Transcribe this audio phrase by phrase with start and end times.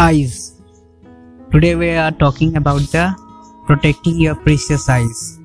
[0.00, 0.60] Eyes.
[1.50, 3.12] Today we are talking about the
[3.66, 5.40] protecting your precious eyes.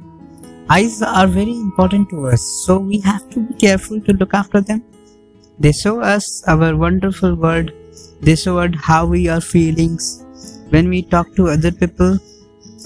[0.70, 4.62] Eyes are very important to us, so we have to be careful to look after
[4.62, 4.84] them.
[5.58, 7.72] They show us our wonderful world.
[8.22, 10.24] They show us how we are feelings.
[10.70, 12.20] When we talk to other people,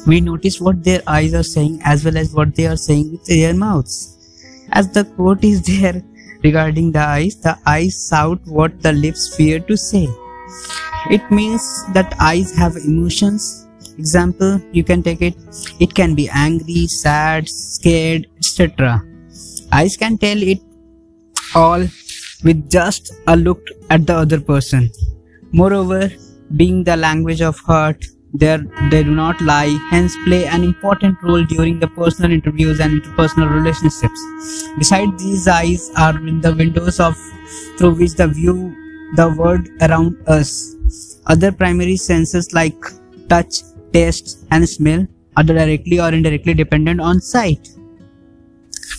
[0.06, 3.26] we notice what their eyes are saying as well as what they are saying with
[3.26, 4.16] their mouths.
[4.72, 6.02] As the quote is there
[6.46, 10.08] regarding the eyes, the eyes shout what the lips fear to say.
[11.10, 13.68] It means that eyes have emotions.
[13.98, 15.36] Example, you can take it.
[15.80, 19.04] It can be angry, sad, scared, etc.
[19.72, 20.60] Eyes can tell it
[21.56, 21.88] all
[22.44, 24.92] with just a look at the other person.
[25.52, 26.12] Moreover,
[26.56, 28.58] being the language of heart, they
[28.92, 33.52] they do not lie, hence play an important role during the personal interviews and interpersonal
[33.52, 34.22] relationships.
[34.78, 37.18] Besides, these eyes are the windows of
[37.78, 38.76] through which the view
[39.16, 40.77] the world around us.
[41.28, 42.76] Other primary senses like
[43.28, 47.70] touch, taste, and smell are directly or indirectly dependent on sight.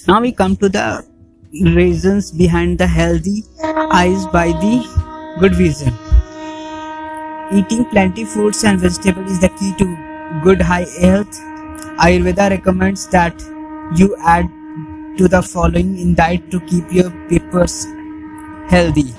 [0.07, 1.07] Now we come to the
[1.53, 3.45] reasons behind the healthy
[3.91, 5.95] eyes by the good vision.
[7.51, 11.33] Eating plenty fruits and vegetables is the key to good eye health.
[11.99, 13.41] Ayurveda recommends that
[13.97, 14.47] you add
[15.17, 17.87] to the following in diet to keep your papers
[18.69, 19.15] healthy.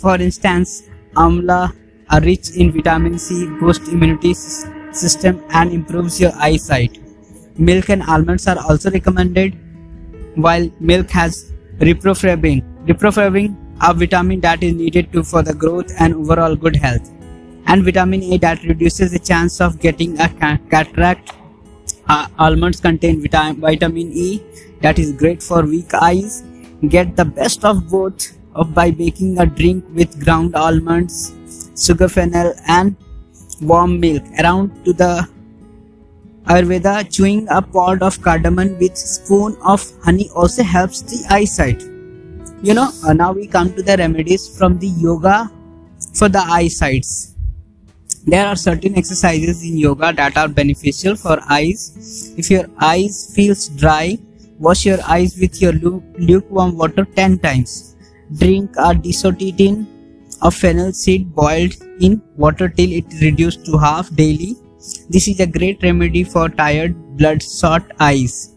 [0.00, 1.74] For instance, amla
[2.10, 6.98] are rich in vitamin C, boosts immunity system and improves your eyesight.
[7.56, 9.56] Milk and almonds are also recommended,
[10.34, 12.62] while milk has riboflavin.
[12.86, 17.10] Riboflavin, a vitamin that is needed to for the growth and overall good health,
[17.66, 20.28] and vitamin A that reduces the chance of getting a
[20.70, 21.32] cataract.
[22.08, 24.42] Uh, almonds contain vitamin E
[24.80, 26.42] that is great for weak eyes.
[26.88, 28.36] Get the best of both
[28.74, 31.32] by making a drink with ground almonds,
[31.76, 32.96] sugar fennel and
[33.60, 34.22] warm milk.
[34.38, 35.28] Around to the
[36.44, 41.82] Ayurveda, chewing a pod of cardamom with spoon of honey also helps the eyesight.
[42.62, 45.50] You know, uh, now we come to the remedies from the yoga
[46.14, 47.34] for the eyesights.
[48.26, 52.34] There are certain exercises in yoga that are beneficial for eyes.
[52.36, 54.18] If your eyes feels dry,
[54.58, 57.89] wash your eyes with your lukewarm water 10 times
[58.38, 59.86] Drink a decoction
[60.40, 64.56] of fennel seed boiled in water till it reduced to half daily.
[65.08, 68.54] This is a great remedy for tired, bloodshot eyes.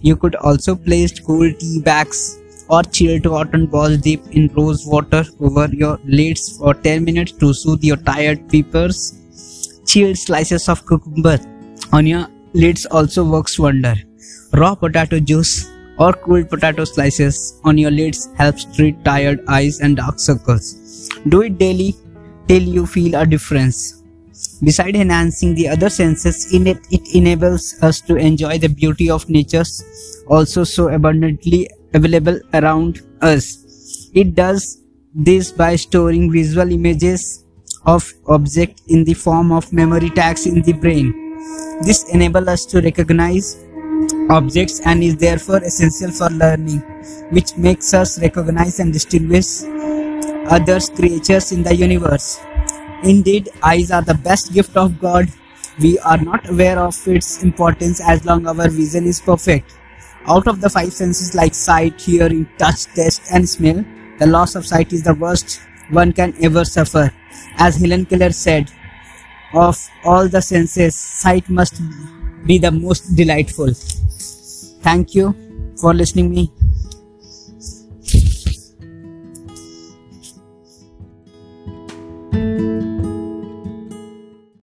[0.00, 2.38] You could also place cool tea bags
[2.68, 7.52] or chilled cotton balls deep in rose water over your lids for 10 minutes to
[7.52, 9.14] soothe your tired peppers.
[9.86, 11.38] Chilled slices of cucumber
[11.92, 13.94] on your lids also works wonder.
[14.52, 19.96] Raw potato juice or cooled potato slices on your lids helps treat tired eyes and
[19.96, 21.08] dark circles.
[21.28, 21.94] Do it daily
[22.48, 24.02] till you feel a difference.
[24.62, 29.28] Besides enhancing the other senses in it, it enables us to enjoy the beauty of
[29.28, 29.64] nature
[30.28, 34.10] also so abundantly available around us.
[34.14, 34.82] It does
[35.14, 37.44] this by storing visual images
[37.86, 41.14] of objects in the form of memory tags in the brain.
[41.82, 43.64] This enables us to recognize
[44.30, 46.80] objects and is therefore essential for learning,
[47.30, 49.62] which makes us recognize and distinguish
[50.48, 52.40] other creatures in the universe.
[53.02, 55.28] Indeed, eyes are the best gift of God.
[55.78, 59.74] We are not aware of its importance as long our vision is perfect.
[60.26, 63.84] Out of the five senses like sight, hearing, touch, taste, and smell,
[64.18, 65.60] the loss of sight is the worst
[65.90, 67.12] one can ever suffer.
[67.58, 68.70] As Helen Keller said,
[69.52, 71.80] of all the senses, sight must
[72.46, 73.72] be the most delightful.
[74.82, 75.34] Thank you
[75.80, 76.50] for listening me.